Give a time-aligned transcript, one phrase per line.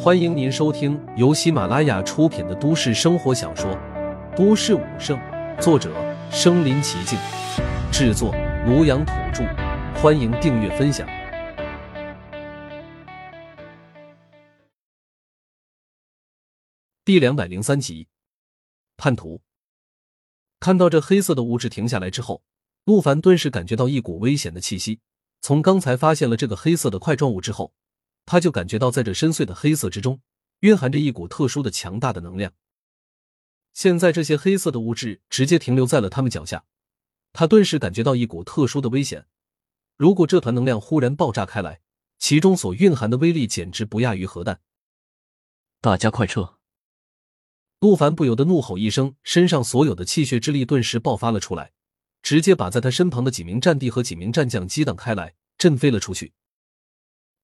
[0.00, 3.70] 欢迎您收听由喜马拉雅出品的都市生活小说
[4.36, 5.18] 《都市武圣》，
[5.60, 5.92] 作者：
[6.30, 7.18] 身临其境，
[7.92, 8.32] 制作：
[8.66, 9.44] 庐阳土著。
[10.00, 11.06] 欢迎订阅分享。
[17.04, 18.06] 第两百零三集，
[18.96, 19.40] 叛徒。
[20.60, 22.42] 看到这黑色的物质停下来之后，
[22.84, 25.00] 陆凡顿时感觉到一股危险的气息。
[25.40, 27.72] 从刚才发现了这个黑色的块状物之后。
[28.30, 30.20] 他就感觉到，在这深邃的黑色之中，
[30.60, 32.52] 蕴含着一股特殊的、强大的能量。
[33.72, 36.66] 现在这些黑色的物质直接停留在了他们脚下，
[37.32, 39.24] 他顿时感觉到一股特殊的危险。
[39.96, 41.80] 如果这团能量忽然爆炸开来，
[42.18, 44.60] 其中所蕴含的威力简直不亚于核弹。
[45.80, 46.58] 大家快撤！
[47.80, 51.72] 陆凡不由得怒吼一声，身上所有的气血之力顿时爆发了出来，
[52.20, 56.34] 直接把在他身旁的几名战地和几名战将激荡开来，震飞了出去。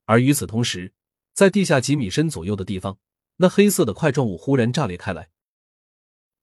[0.06, 0.92] 而与此同时，
[1.32, 2.98] 在地下几米深左右的地方，
[3.36, 5.30] 那黑色的块状物忽然炸裂开来。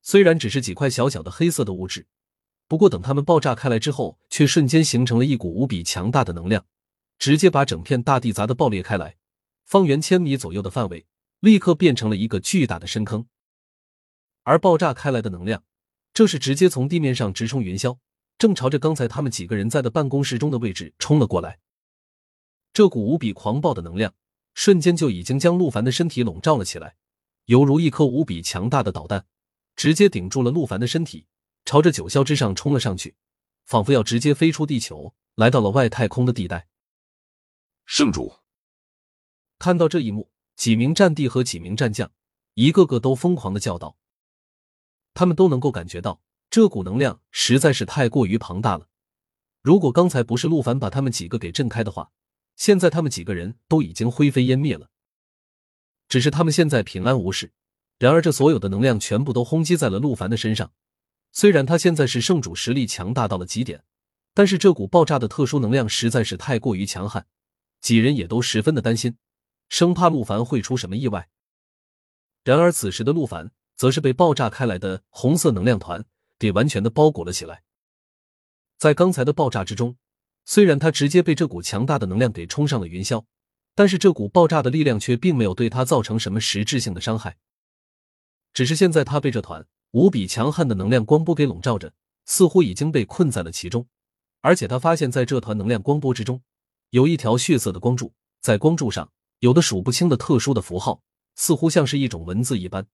[0.02, 2.06] 虽然只是几块小小的黑色的物质，
[2.66, 6.66] 不过等它们爆炸开来之后，却瞬间形成了一股无比强大的能量，
[7.18, 9.16] 直接把整片大地砸得爆裂开来。
[9.64, 11.06] 方圆千米左右的范围
[11.40, 13.26] 立刻变成了一个巨大的深坑。
[14.42, 15.62] 而爆炸开来的能量，
[16.12, 17.96] 这是直接从地面上直冲云霄，
[18.36, 21.60] 正朝着刚才他们几个人在的办公室中的位置冲了过来。
[22.72, 24.14] 这股无比狂暴的能量，
[24.54, 26.96] 瞬间就已经将陆凡的身体笼罩了起来，
[27.44, 29.26] 犹如一颗无比强大的导弹，
[29.76, 31.26] 直接顶住了陆凡的身体，
[31.66, 33.14] 朝着九霄之上冲了上去，
[33.66, 36.66] 仿佛要直接飞出地球，来到了外太空的地带。
[37.84, 38.36] 圣主
[39.58, 42.10] 看到这一幕，几名战帝和几名战将，
[42.54, 43.98] 一个个都疯狂的叫道
[45.12, 48.88] ：“他们都能够感觉到这股能量实在是太过于庞大了，
[49.60, 52.10] 如果刚才不是陆凡把他们几个给震开的话。”
[52.56, 54.90] 现在他们几个人都已经灰飞烟灭了，
[56.08, 57.52] 只是他们现在平安无事。
[57.98, 60.72] 然而，这所有的能量全部都轰击在了陆凡的身上。
[61.30, 63.84] 虽然他现在是圣主，实力强大到了极点，
[64.34, 67.26] 但是这股爆炸的特殊能量实在是太过于强悍，
[67.80, 69.16] 几人也都十分的担心，
[69.68, 71.28] 生怕陆凡会出什么意外。
[72.44, 76.04] 然而，此时的陆凡则是被爆炸开来的红色能量团
[76.38, 77.62] 给完全的包裹了起来，
[78.76, 79.96] 在刚才的爆炸之中。
[80.44, 83.24] 虽然他直接被这股强大的能量给冲上了云霄，
[83.74, 87.36] 但是这股爆炸的力量却并没有对他造成什么实质性的伤害。
[88.52, 91.92] 只是现在他被这团无比强悍的能量光波给笼罩着，
[92.26, 93.86] 似乎已经被困在了其中。
[94.40, 96.42] 而且他发现，在这团能量光波之中，
[96.90, 101.02] 有一条血色的光柱，在光柱上有的数不清的特殊的符号，
[101.36, 102.86] 似乎像是一种文字一般。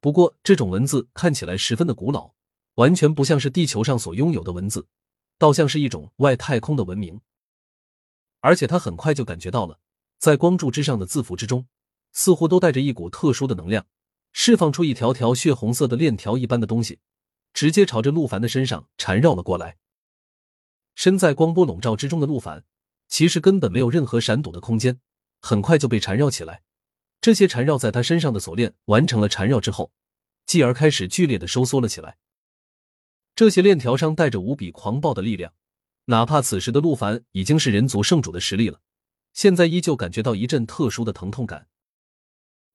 [0.00, 2.32] 不过，这种文字看起来十分的古老，
[2.76, 4.86] 完全不像是地球上所拥有的文字。
[5.38, 7.20] 倒像是一种外太空的文明，
[8.40, 9.78] 而且他很快就感觉到了，
[10.18, 11.66] 在光柱之上的字符之中，
[12.12, 13.86] 似乎都带着一股特殊的能量，
[14.32, 17.00] 释放出一条条血红色的链条一般的东西，
[17.52, 19.76] 直接朝着陆凡的身上缠绕了过来。
[20.94, 22.64] 身在光波笼罩之中的陆凡，
[23.08, 25.00] 其实根本没有任何闪躲的空间，
[25.40, 26.62] 很快就被缠绕起来。
[27.20, 29.92] 这些缠绕在他身上的锁链完成了缠绕之后，
[30.46, 32.18] 继而开始剧烈的收缩了起来。
[33.36, 35.52] 这些链条上带着无比狂暴的力量，
[36.04, 38.80] 哪怕此时的陆凡已经是人族圣主的实力了，
[39.32, 41.66] 现在依旧感觉到一阵特殊的疼痛感。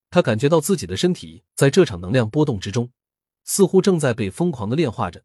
[0.09, 2.91] 他感觉到自己的身体在这场能量波动之中，
[3.45, 5.23] 似乎正在被疯狂的炼化着，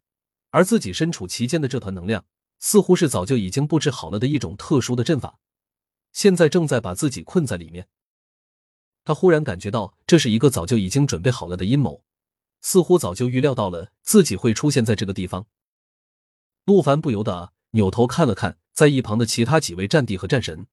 [0.51, 2.25] 而自己身处其间的这团能量，
[2.61, 5.41] 似乎是早就已经布置好了的一种特殊的阵法，
[6.13, 7.89] 现在正在把自己困在里面。
[9.05, 12.05] 他忽然感觉到这是一个早就已经准备好了的阴谋。
[12.65, 15.47] 似乎早就预料到了自己会出现在这个地方，
[16.65, 20.67] 陆凡不由得扭头看了看在一旁的其他几位战帝和战神。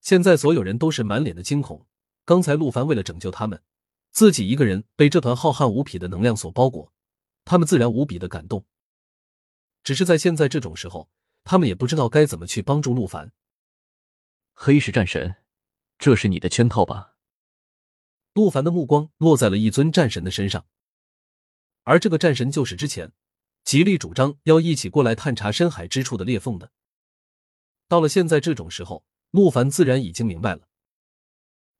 [0.00, 1.86] 现在所有人都是满脸的惊恐。
[2.24, 3.62] 刚才陆凡为了拯救他们，
[4.10, 6.92] 自己一个人被这团浩瀚无比的能量所包裹，
[7.44, 8.66] 他们自然无比的感动。
[9.84, 11.08] 只是在现在这种时候，
[11.44, 13.32] 他们也不知道该怎么去帮助陆凡。
[14.52, 15.36] 黑石战神，
[15.96, 17.10] 这是你的圈套吧？
[18.34, 20.66] 陆凡的目光落在了一尊战神的身上，
[21.84, 23.12] 而这个战神就是之前
[23.64, 26.70] 极力主张要一起过来探查深海之处的裂缝的。
[27.88, 30.68] 到了现在这种时候，陆凡自然已经明白了，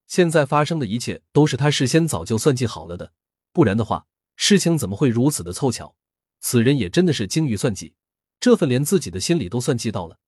[0.06, 3.12] 现在发生的一切都是他事先早就算计好了的，
[3.52, 4.06] 不然的话，
[4.36, 5.96] 事情怎么会如此的凑巧？
[6.40, 7.94] 此人也真的是精于算计，
[8.40, 10.18] 这份连自己的心里都算计到了，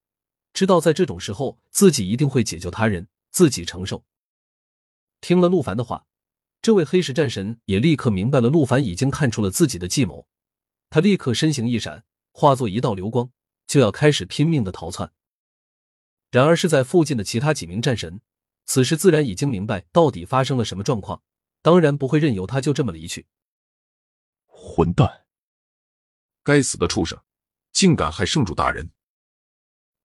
[0.53, 4.05] 知道在这种时候自己一定会解救他人，自己承受。
[5.21, 6.07] 听了陆凡的话。
[6.65, 10.27] 这位黑石战神也立刻明白了，陆凡已经看出了自己的计谋，
[10.89, 13.31] 他立刻身形一闪，化作一道流光，
[13.67, 15.13] 就要开始拼命的逃窜。
[16.31, 18.23] 然而是在附近的其他几名战神
[18.65, 21.23] 此时自然已经明白到底发生了什么状况，
[21.61, 23.27] 当然不会任由他就这么离去。
[24.47, 25.27] 混蛋！
[26.43, 27.21] 该死的畜生，
[27.73, 28.91] 竟敢害圣主大人！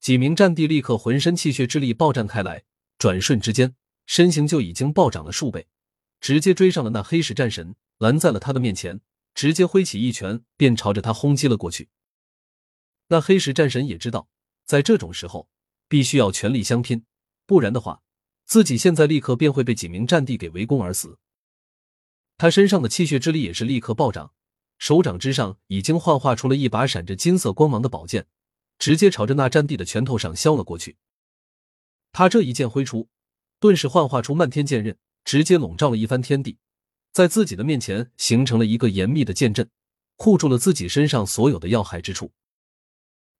[0.01, 2.65] 几名战帝立刻浑身气血之力暴战开来，
[2.97, 5.65] 转瞬之间，身形就已经暴涨了数倍，
[6.19, 9.01] 直接追上了那黑石战神，拦在了他的面前，
[9.33, 11.89] 直接挥起一拳便朝着他轰击了过去。
[13.07, 14.30] 那黑石战神也知道，
[14.66, 15.50] 在这种时候
[15.88, 17.06] 必须要全力相拼，
[17.45, 18.01] 不然的话，
[18.45, 21.18] 自己现在立刻便会被几名战地给围攻而死。
[22.38, 24.33] 他身上的气血之力也是立刻暴涨。
[24.77, 28.27] 手掌之上已经幻化出了一把闪着金色光芒的宝剑，
[28.77, 30.95] 直接朝着那战地的拳头上削了过去。
[32.13, 33.10] 他这一剑挥出，
[33.60, 36.57] 顿时幻化出漫天剑刃，直接笼罩了一番天地，
[37.12, 39.69] 在自己的面前形成了一个严密的剑阵，
[40.18, 42.31] 护住了自己身上所有的要害之处。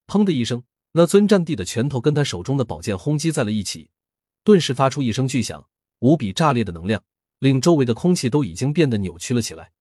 [0.08, 3.90] 砰的一声，那尊战帝的拳头跟他手中的宝剑轰击在了一起，
[4.44, 5.68] 顿时发出一声巨响，
[6.00, 7.04] 无比炸裂的能量
[7.40, 9.72] 令周围的空气都已经变得扭曲了起来。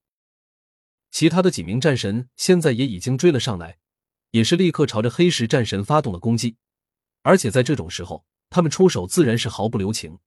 [1.10, 3.78] 其他的几名战神现在也已经追了上来，
[4.32, 6.56] 也是立刻朝着黑石战神发动了攻击。
[7.22, 10.18] 而且在这种时候，他们出手自然是毫不留情，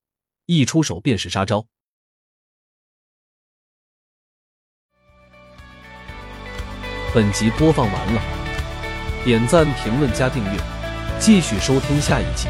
[0.45, 1.65] 一出手便是杀招。
[7.13, 8.21] 本集播放完了，
[9.25, 10.59] 点赞、评论、加订阅，
[11.19, 12.47] 继续收听下一集。